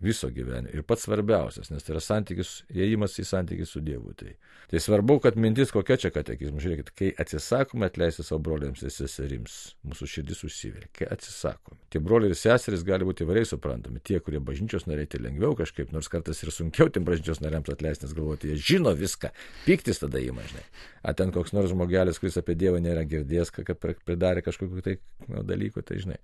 [0.00, 0.74] viso gyvenimo.
[0.76, 4.12] Ir pats svarbiausias, nes tai yra santykis, įėjimas į santykį su Dievu.
[4.18, 4.34] Tai,
[4.70, 6.60] tai svarbu, kad mintis kokia čia katekizmas.
[6.64, 9.56] Žiūrėkit, kai atsisakome atleisti savo broliams ir seserims,
[9.88, 10.90] mūsų širdis užsiveria.
[10.96, 11.80] Kai atsisakome.
[11.92, 14.02] Tie broliai ir seserys gali būti įvairiai suprantami.
[14.04, 18.04] Tie, kurie bažnyčios nariai, tai lengviau kažkaip, nors kartais ir sunkiau tiem bažnyčios nariams atleisti,
[18.04, 19.32] nes galvoti, jie žino viską.
[19.64, 20.66] Piktis tada įma, žinai.
[21.06, 24.98] A ten koks nors žmogelis, kuris apie Dievą nėra girdėjęs, kad pridarė kažkokiu tai
[25.30, 26.20] nu, dalyku, tai žinai.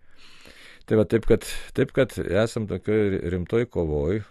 [0.89, 4.23] Tai va taip, kad, taip, kad esam tokioje rimtoj kovoj,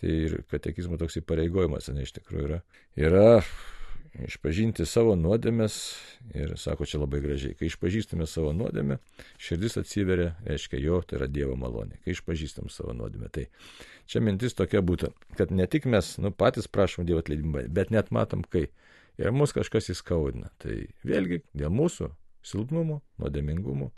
[0.00, 2.60] tai ir katekizmo toks įpareigojimas, ne iš tikrųjų yra,
[2.96, 3.28] yra
[4.22, 5.76] išpažinti savo nuodėmės
[6.38, 9.00] ir sako čia labai gražiai, kai išpažįstame savo nuodėmę,
[9.42, 13.30] širdis atsiveria, reiškia jo, tai yra Dievo malonė, kai išpažįstam savo nuodėmę.
[13.34, 13.48] Tai
[14.10, 18.12] čia mintis tokia būtų, kad ne tik mes nu, patys prašom Dievo atleidimą, bet net
[18.14, 18.68] matom, kai
[19.18, 20.52] ir mus kažkas įskaudina.
[20.62, 22.12] Tai vėlgi dėl mūsų
[22.44, 23.90] silpnumo, nuodėmingumo,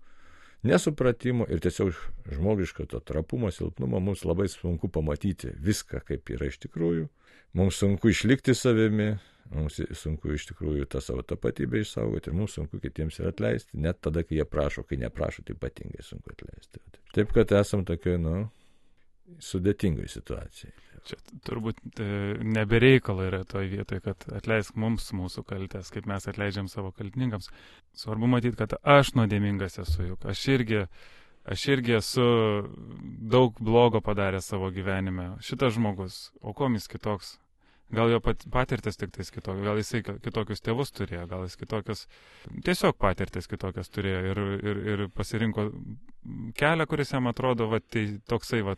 [0.62, 1.92] nesupratimo ir tiesiog
[2.32, 7.08] žmogiško to trapumo, silpnumo mums labai sunku pamatyti viską, kaip yra iš tikrųjų.
[7.56, 9.14] Mums sunku išlikti savimi,
[9.54, 14.00] Mums sunku iš tikrųjų tą savo tapatybę išsaugoti ir mums sunku kitiems ir atleisti, net
[14.02, 16.82] tada, kai jie prašo, kai neprašo, tai ypatingai sunku atleisti.
[17.14, 18.34] Taip, kad esam tokioje, nu,
[19.42, 20.74] sudėtingoje situacijoje.
[21.06, 22.06] Čia turbūt e,
[22.42, 27.50] nebereikalo yra toje vietoje, kad atleisk mums mūsų kaltės, kaip mes atleidžiam savo kaltininkams.
[27.96, 30.82] Svarbu matyti, kad aš nuodėmingas esu, juk aš irgi,
[31.46, 32.26] aš irgi esu
[33.36, 35.34] daug blogo padaręs savo gyvenime.
[35.46, 37.36] Šitas žmogus, o komis kitoks,
[37.94, 42.00] Gal jo pat, patirtis tik tais kitokia, gal jisai kitokius tėvus turėjo, gal jis kitokias,
[42.66, 45.68] tiesiog patirtis kitokias turėjo ir, ir, ir pasirinko
[46.58, 48.74] kelią, kuris jam atrodo, va, tai toksai, va,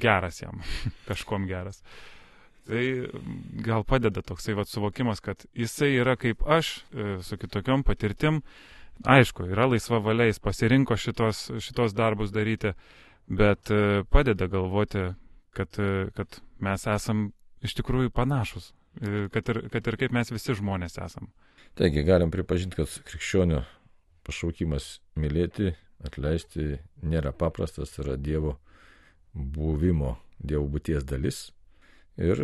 [0.00, 0.60] geras jam,
[1.08, 1.82] kažkom geras.
[2.64, 2.84] Tai
[3.64, 8.40] gal padeda toksai va, suvokimas, kad jisai yra kaip aš, e, su kitokiom patirtim.
[9.04, 12.72] Aišku, yra laisva valia, jis pasirinko šitos, šitos darbus daryti,
[13.28, 15.10] bet e, padeda galvoti,
[15.54, 15.76] kad,
[16.16, 17.26] kad mes esam
[17.64, 21.28] iš tikrųjų panašus, e, kad ir, kad ir kaip mes visi žmonės esam.
[21.76, 23.60] Taigi galim pripažinti, kad krikščionių
[24.24, 28.56] pašaukimas mylėti, atleisti nėra paprastas, tai yra Dievo
[29.34, 31.48] buvimo, Dievo būties dalis.
[32.20, 32.42] Ir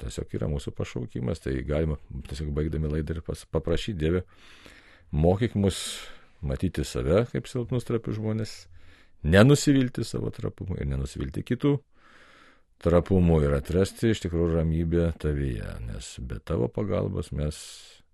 [0.00, 4.24] tiesiog yra mūsų pašaukimas, tai galima tiesiog baigdami laidą ir paprašyti Dievę,
[5.12, 6.00] mokyk mus
[6.40, 8.54] matyti save kaip silpnus trapius žmonės,
[9.22, 11.76] nenusivilti savo trapumu ir nenusivilti kitų
[12.80, 17.58] trapumu ir atrasti iš tikrųjų ramybę tavyje, nes be tavo pagalbos mes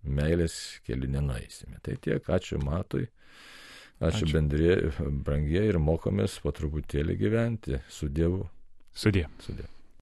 [0.03, 1.79] meilės keliu nenaisime.
[1.83, 3.07] Tai tiek, ačiū matui,
[4.01, 4.33] ačiū, ačiū.
[4.35, 4.75] bendrė,
[5.27, 8.45] brangiai ir mokomės po truputėlį gyventi su Dievu.
[8.97, 9.27] Sudė.
[9.45, 9.69] Sudė.